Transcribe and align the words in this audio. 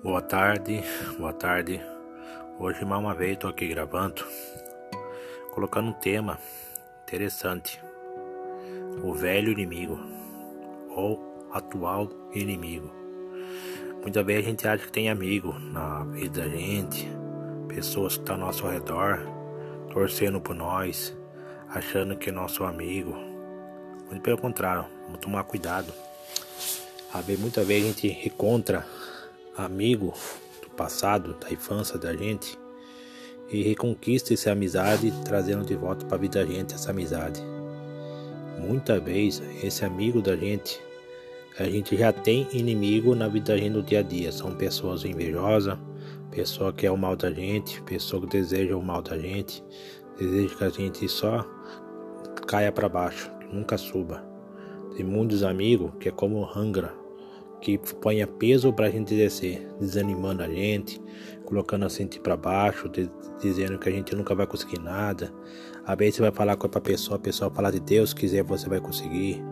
Boa 0.00 0.22
tarde, 0.22 0.80
boa 1.18 1.32
tarde. 1.32 1.80
Hoje 2.56 2.84
mais 2.84 3.02
uma 3.02 3.16
vez 3.16 3.32
estou 3.32 3.50
aqui 3.50 3.66
gravando, 3.66 4.24
colocando 5.52 5.88
um 5.88 5.92
tema 5.92 6.38
interessante: 7.02 7.82
o 9.02 9.12
velho 9.12 9.50
inimigo 9.50 9.98
ou 10.90 11.48
atual 11.52 12.08
inimigo. 12.32 12.92
Muitas 14.00 14.24
vezes 14.24 14.46
a 14.46 14.50
gente 14.50 14.68
acha 14.68 14.86
que 14.86 14.92
tem 14.92 15.10
amigo 15.10 15.52
na 15.58 16.04
vida 16.04 16.42
da 16.42 16.48
gente, 16.48 17.08
pessoas 17.66 18.14
que 18.14 18.20
estão 18.20 18.36
ao 18.36 18.42
nosso 18.42 18.68
redor, 18.68 19.18
torcendo 19.92 20.40
por 20.40 20.54
nós, 20.54 21.12
achando 21.70 22.16
que 22.16 22.30
é 22.30 22.32
nosso 22.32 22.62
amigo. 22.62 23.16
Muito 24.06 24.22
pelo 24.22 24.38
contrário, 24.38 24.86
vamos 25.06 25.18
tomar 25.18 25.42
cuidado. 25.42 25.92
Muitas 27.40 27.66
vezes 27.66 27.84
a 27.84 27.88
gente 27.88 28.28
encontra 28.28 28.86
amigo 29.64 30.14
do 30.62 30.70
passado, 30.70 31.36
da 31.40 31.50
infância 31.50 31.98
da 31.98 32.14
gente, 32.14 32.58
e 33.50 33.62
reconquista 33.62 34.34
essa 34.34 34.52
amizade, 34.52 35.12
trazendo 35.24 35.64
de 35.64 35.74
volta 35.74 36.04
para 36.06 36.16
a 36.16 36.20
vida 36.20 36.44
da 36.44 36.50
gente 36.50 36.74
essa 36.74 36.90
amizade. 36.90 37.42
Muitas 38.58 39.02
vezes, 39.02 39.42
esse 39.62 39.84
amigo 39.84 40.20
da 40.20 40.36
gente, 40.36 40.80
a 41.58 41.64
gente 41.64 41.96
já 41.96 42.12
tem 42.12 42.46
inimigo 42.52 43.14
na 43.14 43.28
vida 43.28 43.52
da 43.52 43.56
gente 43.56 43.72
no 43.72 43.82
dia 43.82 44.00
a 44.00 44.02
dia. 44.02 44.30
São 44.30 44.54
pessoas 44.54 45.04
invejosas, 45.04 45.78
pessoa 46.30 46.72
que 46.72 46.86
é 46.86 46.90
o 46.90 46.96
mal 46.96 47.16
da 47.16 47.30
gente, 47.30 47.80
pessoa 47.82 48.22
que 48.22 48.28
deseja 48.28 48.76
o 48.76 48.82
mal 48.82 49.00
da 49.00 49.16
gente, 49.18 49.64
deseja 50.18 50.54
que 50.54 50.64
a 50.64 50.68
gente 50.68 51.08
só 51.08 51.46
caia 52.46 52.72
para 52.72 52.88
baixo, 52.88 53.30
nunca 53.52 53.78
suba. 53.78 54.24
Tem 54.96 55.04
muitos 55.04 55.42
amigos 55.42 55.92
que 56.00 56.08
é 56.08 56.12
como 56.12 56.48
Angra, 56.54 56.94
que 57.60 57.78
ponha 57.78 58.26
peso 58.26 58.72
para 58.72 58.86
a 58.86 58.90
gente 58.90 59.14
descer, 59.14 59.68
desanimando 59.80 60.42
a 60.42 60.48
gente, 60.48 61.00
colocando 61.44 61.84
a 61.84 61.88
gente 61.88 62.20
para 62.20 62.36
baixo, 62.36 62.90
dizendo 63.40 63.78
que 63.78 63.88
a 63.88 63.92
gente 63.92 64.14
nunca 64.14 64.34
vai 64.34 64.46
conseguir 64.46 64.78
nada. 64.80 65.32
Às 65.84 65.96
vezes 65.96 66.16
você 66.16 66.22
vai 66.22 66.32
falar 66.32 66.56
com 66.56 66.66
a 66.66 66.80
pessoa, 66.80 67.16
a 67.16 67.20
pessoa 67.20 67.50
falar 67.50 67.70
de 67.70 67.80
Deus 67.80 68.12
quiser, 68.12 68.42
você 68.42 68.68
vai 68.68 68.80
conseguir. 68.80 69.42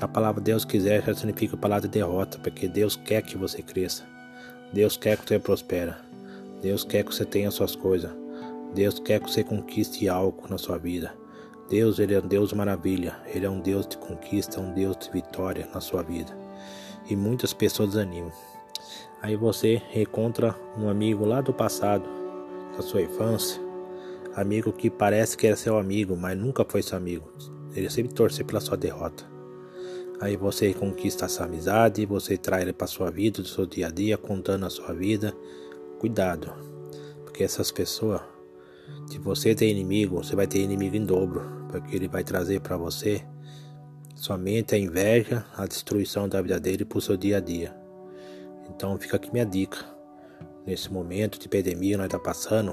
A 0.00 0.08
palavra 0.08 0.40
Deus 0.40 0.64
quiser 0.64 1.02
já 1.04 1.14
significa 1.14 1.56
palavra 1.56 1.88
de 1.88 1.98
derrota, 1.98 2.38
porque 2.38 2.68
Deus 2.68 2.96
quer 2.96 3.22
que 3.22 3.36
você 3.36 3.62
cresça. 3.62 4.04
Deus 4.72 4.96
quer 4.96 5.16
que 5.16 5.28
você 5.28 5.38
prospere. 5.38 5.94
Deus 6.60 6.84
quer 6.84 7.04
que 7.04 7.14
você 7.14 7.24
tenha 7.24 7.50
suas 7.50 7.74
coisas. 7.74 8.10
Deus 8.74 8.98
quer 8.98 9.20
que 9.20 9.30
você 9.30 9.44
conquiste 9.44 10.08
algo 10.08 10.48
na 10.48 10.58
sua 10.58 10.78
vida. 10.78 11.14
Deus, 11.68 11.98
ele 11.98 12.14
é 12.14 12.18
um 12.18 12.26
Deus 12.26 12.52
maravilha. 12.52 13.16
Ele 13.26 13.46
é 13.46 13.50
um 13.50 13.60
Deus 13.60 13.86
de 13.86 13.96
conquista, 13.96 14.60
um 14.60 14.72
Deus 14.72 14.96
de 14.96 15.10
vitória 15.10 15.68
na 15.72 15.80
sua 15.80 16.02
vida 16.02 16.41
e 17.08 17.16
muitas 17.16 17.52
pessoas 17.52 17.90
desanimam. 17.90 18.32
Aí 19.20 19.36
você 19.36 19.80
encontra 19.94 20.56
um 20.76 20.88
amigo 20.88 21.24
lá 21.24 21.40
do 21.40 21.52
passado, 21.52 22.08
da 22.76 22.82
sua 22.82 23.02
infância, 23.02 23.60
amigo 24.34 24.72
que 24.72 24.90
parece 24.90 25.36
que 25.36 25.46
era 25.46 25.56
seu 25.56 25.78
amigo, 25.78 26.16
mas 26.16 26.36
nunca 26.36 26.64
foi 26.64 26.82
seu 26.82 26.98
amigo. 26.98 27.30
Ele 27.74 27.88
sempre 27.88 28.12
torce 28.12 28.42
pela 28.42 28.60
sua 28.60 28.76
derrota. 28.76 29.30
Aí 30.20 30.36
você 30.36 30.72
conquista 30.72 31.24
essa 31.24 31.44
amizade, 31.44 32.06
você 32.06 32.36
traz 32.36 32.62
ele 32.62 32.72
para 32.72 32.86
sua 32.86 33.10
vida, 33.10 33.42
do 33.42 33.48
seu 33.48 33.66
dia 33.66 33.88
a 33.88 33.90
dia, 33.90 34.16
contando 34.16 34.64
a 34.64 34.70
sua 34.70 34.92
vida. 34.92 35.34
Cuidado, 35.98 36.52
porque 37.24 37.42
essas 37.42 37.70
pessoas, 37.70 38.20
se 39.10 39.18
você 39.18 39.54
tem 39.54 39.70
inimigo, 39.70 40.22
você 40.22 40.36
vai 40.36 40.46
ter 40.46 40.60
inimigo 40.60 40.96
em 40.96 41.04
dobro, 41.04 41.66
porque 41.70 41.96
ele 41.96 42.08
vai 42.08 42.22
trazer 42.22 42.60
para 42.60 42.76
você 42.76 43.24
somente 44.22 44.72
a 44.76 44.78
inveja, 44.78 45.44
a 45.56 45.66
destruição 45.66 46.28
da 46.28 46.40
vida 46.40 46.60
dele 46.60 46.86
o 46.94 47.00
seu 47.00 47.16
dia 47.16 47.38
a 47.38 47.40
dia. 47.40 47.74
Então 48.70 48.96
fica 48.96 49.16
aqui 49.16 49.32
minha 49.32 49.44
dica. 49.44 49.84
Nesse 50.64 50.92
momento 50.92 51.40
de 51.40 51.46
epidemia 51.46 51.96
nós 51.96 52.06
está 52.06 52.20
passando, 52.20 52.72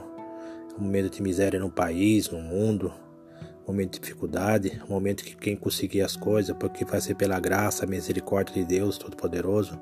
um 0.78 0.84
momento 0.84 1.09
de 1.09 1.23
miséria 1.23 1.59
no 1.59 1.72
país, 1.72 2.29
no 2.29 2.40
mundo, 2.40 2.94
um 3.63 3.72
momento 3.72 3.94
de 3.94 4.00
dificuldade, 4.00 4.79
um 4.88 4.94
momento 4.94 5.23
que 5.23 5.35
quem 5.35 5.56
conseguir 5.56 6.03
as 6.03 6.16
coisas, 6.16 6.56
porque 6.56 6.85
vai 6.85 7.01
ser 7.01 7.16
pela 7.16 7.40
graça, 7.40 7.88
misericórdia 7.88 8.53
de 8.53 8.66
Deus 8.66 9.00
Todo-Poderoso, 9.00 9.81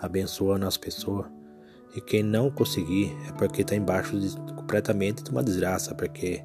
abençoando 0.00 0.66
as 0.66 0.76
pessoas. 0.76 1.26
E 1.94 2.00
quem 2.00 2.24
não 2.24 2.50
conseguir 2.50 3.16
é 3.28 3.32
porque 3.38 3.62
está 3.62 3.76
embaixo 3.76 4.18
de, 4.18 4.36
completamente 4.54 5.22
de 5.22 5.30
uma 5.30 5.44
desgraça, 5.44 5.94
porque 5.94 6.42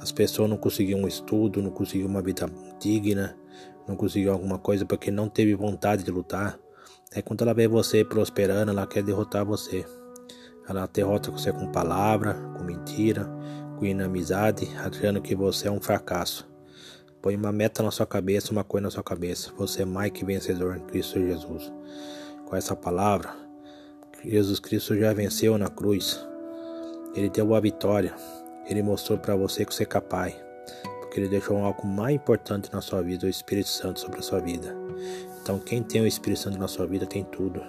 as 0.00 0.10
pessoas 0.10 0.48
não 0.48 0.56
conseguiram 0.56 1.02
um 1.02 1.08
estudo, 1.08 1.62
não 1.62 1.70
conseguiram 1.70 2.08
uma 2.08 2.22
vida 2.22 2.46
digna, 2.80 3.36
não 3.86 3.94
conseguiu 3.94 4.32
alguma 4.32 4.58
coisa 4.58 4.86
porque 4.86 5.10
não 5.10 5.28
teve 5.28 5.54
vontade 5.54 6.02
de 6.02 6.10
lutar. 6.10 6.58
É 7.12 7.20
quando 7.20 7.42
ela 7.42 7.52
vê 7.52 7.68
você 7.68 8.04
prosperando, 8.04 8.70
ela 8.70 8.86
quer 8.86 9.02
derrotar 9.02 9.44
você. 9.44 9.84
Ela 10.68 10.86
derrota 10.86 11.30
você 11.30 11.52
com 11.52 11.70
palavra, 11.70 12.34
com 12.56 12.64
mentira, 12.64 13.28
com 13.76 13.84
inamizade, 13.84 14.68
achando 14.78 15.20
que 15.20 15.34
você 15.34 15.68
é 15.68 15.70
um 15.70 15.80
fracasso. 15.80 16.48
Põe 17.20 17.36
uma 17.36 17.52
meta 17.52 17.82
na 17.82 17.90
sua 17.90 18.06
cabeça, 18.06 18.52
uma 18.52 18.64
coisa 18.64 18.84
na 18.84 18.90
sua 18.90 19.02
cabeça. 19.02 19.52
Você 19.58 19.82
é 19.82 19.84
mais 19.84 20.10
que 20.12 20.24
vencedor 20.24 20.76
em 20.76 20.80
Cristo 20.80 21.18
Jesus. 21.18 21.70
Com 22.46 22.56
essa 22.56 22.74
palavra, 22.74 23.34
Jesus 24.24 24.58
Cristo 24.58 24.96
já 24.96 25.12
venceu 25.12 25.58
na 25.58 25.68
cruz. 25.68 26.26
Ele 27.14 27.28
deu 27.28 27.54
a 27.54 27.60
vitória. 27.60 28.14
Ele 28.70 28.82
mostrou 28.82 29.18
para 29.18 29.36
você 29.36 29.66
que 29.66 29.74
você 29.74 29.82
é 29.82 29.86
capaz 29.86 30.34
porque 31.10 31.18
ele 31.18 31.28
deixou 31.28 31.56
algo 31.58 31.84
mais 31.84 32.14
importante 32.14 32.72
na 32.72 32.80
sua 32.80 33.02
vida, 33.02 33.26
o 33.26 33.28
Espírito 33.28 33.68
Santo 33.68 33.98
sobre 33.98 34.20
a 34.20 34.22
sua 34.22 34.38
vida. 34.38 34.76
Então, 35.42 35.58
quem 35.58 35.82
tem 35.82 36.00
o 36.00 36.06
Espírito 36.06 36.38
Santo 36.38 36.56
na 36.56 36.68
sua 36.68 36.86
vida 36.86 37.04
tem 37.04 37.24
tudo. 37.24 37.60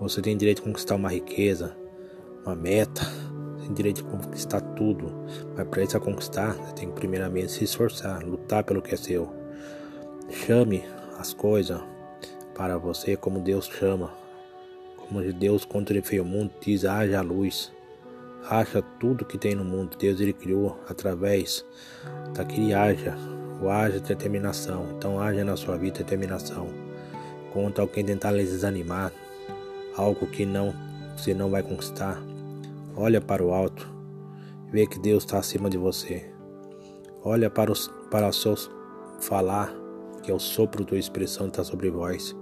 Você 0.00 0.20
tem 0.20 0.36
direito 0.36 0.56
de 0.56 0.62
conquistar 0.64 0.96
uma 0.96 1.08
riqueza, 1.08 1.76
uma 2.44 2.56
meta, 2.56 3.02
tem 3.60 3.72
direito 3.72 3.98
de 3.98 4.02
conquistar 4.02 4.60
tudo. 4.60 5.14
Mas 5.56 5.68
para 5.68 5.84
isso 5.84 6.00
conquistar, 6.00 6.54
você 6.54 6.74
tem 6.74 6.88
que 6.88 6.94
primeiramente 6.96 7.52
se 7.52 7.62
esforçar, 7.62 8.20
lutar 8.24 8.64
pelo 8.64 8.82
que 8.82 8.94
é 8.94 8.96
seu. 8.96 9.32
Chame 10.28 10.82
as 11.18 11.32
coisas 11.32 11.80
para 12.52 12.76
você 12.78 13.16
como 13.16 13.38
Deus 13.38 13.66
chama. 13.66 14.10
Como 14.96 15.22
Deus, 15.32 15.64
quando 15.64 15.92
ele 15.92 16.02
fez 16.02 16.20
o 16.20 16.24
mundo, 16.24 16.52
diz: 16.60 16.84
haja 16.84 17.20
luz 17.20 17.70
acha 18.48 18.82
tudo 18.98 19.24
que 19.24 19.38
tem 19.38 19.54
no 19.54 19.64
mundo. 19.64 19.96
Deus 19.96 20.20
ele 20.20 20.32
criou 20.32 20.78
através 20.88 21.64
daquele 22.34 22.72
haja, 22.72 23.16
o 23.60 23.68
haja 23.68 24.00
determinação. 24.00 24.86
Então 24.96 25.20
haja 25.20 25.44
na 25.44 25.56
sua 25.56 25.76
vida 25.76 25.98
determinação. 25.98 26.68
Contra 27.52 27.82
alguém 27.82 28.04
tentar 28.04 28.30
lhe 28.30 28.44
desanimar, 28.44 29.12
algo 29.96 30.26
que 30.26 30.46
não 30.46 30.72
você 31.16 31.34
não 31.34 31.50
vai 31.50 31.62
conquistar. 31.62 32.22
Olha 32.96 33.20
para 33.20 33.44
o 33.44 33.52
alto, 33.52 33.92
vê 34.70 34.86
que 34.86 34.98
Deus 34.98 35.24
está 35.24 35.38
acima 35.38 35.68
de 35.68 35.76
você. 35.76 36.30
Olha 37.22 37.50
para 37.50 37.70
os 37.70 37.88
para 38.10 38.28
o 38.28 38.32
seu 38.32 38.56
falar, 39.20 39.72
que 40.22 40.30
é 40.30 40.34
o 40.34 40.38
sopro 40.38 40.84
da 40.84 40.96
expressão 40.96 41.48
está 41.48 41.62
sobre 41.62 41.90
vós, 41.90 42.34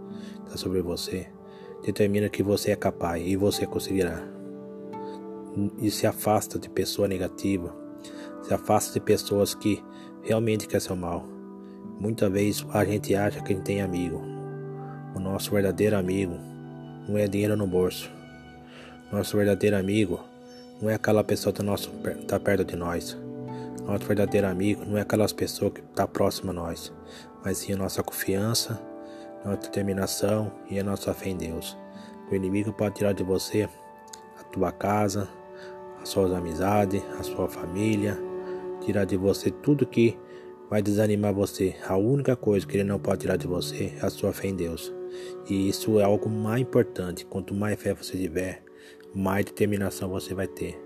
está 0.44 0.56
sobre 0.56 0.80
você. 0.80 1.26
Determina 1.84 2.28
que 2.28 2.42
você 2.42 2.70
é 2.70 2.76
capaz 2.76 3.26
e 3.26 3.36
você 3.36 3.66
conseguirá 3.66 4.37
e 5.78 5.90
se 5.90 6.06
afasta 6.06 6.58
de 6.58 6.68
pessoa 6.68 7.08
negativa, 7.08 7.74
se 8.42 8.52
afasta 8.54 8.92
de 8.94 9.00
pessoas 9.00 9.54
que 9.54 9.82
realmente 10.22 10.66
querem 10.66 10.80
seu 10.80 10.96
mal. 10.96 11.24
Muitas 11.98 12.30
vezes 12.30 12.66
a 12.70 12.84
gente 12.84 13.14
acha 13.14 13.42
que 13.42 13.52
a 13.52 13.56
gente 13.56 13.64
tem 13.64 13.82
amigo. 13.82 14.22
O 15.14 15.18
nosso 15.18 15.50
verdadeiro 15.50 15.96
amigo 15.96 16.34
não 17.08 17.18
é 17.18 17.26
dinheiro 17.26 17.56
no 17.56 17.66
bolso. 17.66 18.10
Nosso 19.10 19.36
verdadeiro 19.36 19.76
amigo 19.76 20.20
não 20.80 20.88
é 20.90 20.94
aquela 20.94 21.24
pessoa 21.24 21.52
que 21.52 21.62
está 22.20 22.38
perto 22.38 22.64
de 22.64 22.76
nós. 22.76 23.16
Nosso 23.84 24.04
verdadeiro 24.04 24.46
amigo 24.46 24.84
não 24.84 24.98
é 24.98 25.00
aquelas 25.00 25.32
pessoas 25.32 25.72
que 25.72 25.80
está 25.80 26.06
próxima 26.06 26.50
a 26.50 26.54
nós, 26.54 26.92
mas 27.42 27.58
sim 27.58 27.72
a 27.72 27.76
nossa 27.76 28.02
confiança, 28.02 28.78
nossa 29.44 29.56
determinação 29.62 30.52
e 30.70 30.78
a 30.78 30.84
nossa 30.84 31.14
fé 31.14 31.30
em 31.30 31.36
Deus. 31.36 31.76
O 32.30 32.34
inimigo 32.34 32.72
pode 32.72 32.96
tirar 32.96 33.14
de 33.14 33.24
você 33.24 33.68
a 34.38 34.44
tua 34.44 34.70
casa, 34.70 35.26
as 36.00 36.08
suas 36.08 36.32
amizades, 36.32 37.02
a 37.18 37.22
sua 37.22 37.48
família, 37.48 38.18
tirar 38.80 39.04
de 39.04 39.16
você 39.16 39.50
tudo 39.50 39.86
que 39.86 40.18
vai 40.70 40.82
desanimar 40.82 41.32
você. 41.32 41.76
A 41.86 41.96
única 41.96 42.36
coisa 42.36 42.66
que 42.66 42.76
ele 42.76 42.84
não 42.84 42.98
pode 42.98 43.22
tirar 43.22 43.36
de 43.36 43.46
você 43.46 43.94
é 44.00 44.06
a 44.06 44.10
sua 44.10 44.32
fé 44.32 44.48
em 44.48 44.56
Deus. 44.56 44.92
E 45.48 45.68
isso 45.68 45.98
é 45.98 46.04
algo 46.04 46.28
mais 46.28 46.62
importante. 46.62 47.24
Quanto 47.26 47.54
mais 47.54 47.80
fé 47.80 47.94
você 47.94 48.16
tiver, 48.16 48.62
mais 49.14 49.44
determinação 49.44 50.08
você 50.08 50.34
vai 50.34 50.46
ter. 50.46 50.78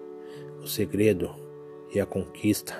O 0.60 0.66
segredo 0.66 1.30
e 1.92 2.00
a 2.00 2.06
conquista 2.06 2.74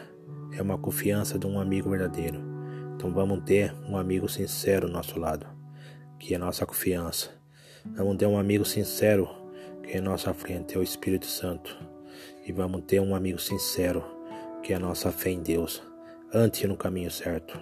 é 0.52 0.62
uma 0.62 0.78
confiança 0.78 1.38
de 1.38 1.46
um 1.46 1.58
amigo 1.58 1.90
verdadeiro. 1.90 2.40
Então 2.94 3.12
vamos 3.12 3.42
ter 3.44 3.74
um 3.88 3.96
amigo 3.96 4.28
sincero 4.28 4.86
ao 4.86 4.92
nosso 4.92 5.18
lado, 5.18 5.46
que 6.18 6.34
é 6.34 6.38
nossa 6.38 6.64
confiança. 6.64 7.30
Vamos 7.96 8.16
ter 8.16 8.26
um 8.26 8.38
amigo 8.38 8.64
sincero 8.64 9.28
que 9.82 9.96
é 9.96 9.98
a 9.98 10.02
nossa 10.02 10.32
frente, 10.32 10.76
é 10.76 10.78
o 10.78 10.82
Espírito 10.82 11.26
Santo 11.26 11.91
e 12.44 12.52
vamos 12.52 12.82
ter 12.82 13.00
um 13.00 13.14
amigo 13.14 13.38
sincero, 13.38 14.04
que 14.62 14.72
é 14.72 14.76
a 14.76 14.80
nossa 14.80 15.10
fé 15.12 15.30
em 15.30 15.42
Deus. 15.42 15.82
Ante 16.32 16.66
no 16.66 16.76
caminho 16.76 17.10
certo. 17.10 17.60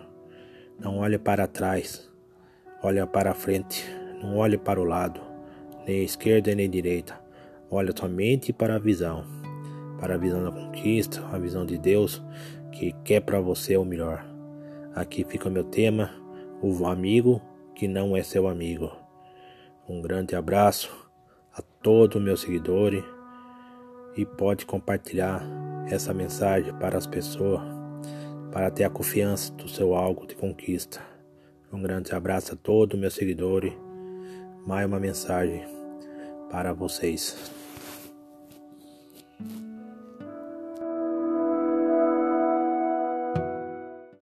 Não 0.79 0.99
olhe 0.99 1.19
para 1.19 1.47
trás, 1.47 2.11
olha 2.83 3.07
para 3.07 3.33
a 3.33 3.35
frente, 3.35 3.85
não 4.23 4.37
olhe 4.37 4.57
para 4.57 4.81
o 4.81 4.85
lado, 4.85 5.21
nem 5.87 6.03
esquerda 6.03 6.55
nem 6.55 6.71
direita. 6.71 7.21
Olha 7.71 7.93
somente 7.97 8.53
para 8.53 8.77
a 8.77 8.79
visão, 8.79 9.25
para 10.01 10.15
a 10.15 10.19
visão 10.19 10.43
da 10.43 10.51
conquista, 10.51 11.21
a 11.33 11.39
visão 11.39 11.67
de 11.67 11.77
Deus 11.77 12.23
que 12.73 12.93
quer 13.05 13.21
para 13.21 13.41
você 13.41 13.77
o 13.77 13.85
melhor. 13.85 14.25
Aqui 14.95 15.25
fica 15.25 15.51
meu 15.51 15.65
tema, 15.65 16.11
o 16.63 16.87
amigo 16.87 17.41
que 17.75 17.87
não 17.87 18.17
é 18.17 18.23
seu 18.23 18.49
amigo. 18.49 18.91
Um 19.89 20.01
grande 20.01 20.35
abraço 20.35 20.91
a 21.53 21.61
todos 21.61 22.17
os 22.17 22.23
meus 22.23 22.41
seguidores 22.41 23.05
e 24.17 24.25
pode 24.25 24.67
compartilhar 24.67 25.43
essa 25.89 26.13
mensagem 26.13 26.73
para 26.75 26.99
as 26.99 27.07
pessoas 27.07 27.63
para 28.53 28.71
ter 28.71 28.85
a 28.85 28.91
confiança 28.91 29.53
do 29.53 29.69
seu 29.69 29.95
algo 29.95 30.27
de 30.27 30.35
conquista. 30.35 31.01
Um 31.73 31.81
grande 31.81 32.13
abraço 32.15 32.55
a 32.55 32.57
todos 32.57 32.99
meus 32.99 33.15
seguidores. 33.15 33.73
Mais 34.67 34.87
uma 34.87 34.99
mensagem 34.99 35.65
para 36.51 36.73
vocês. 36.73 37.60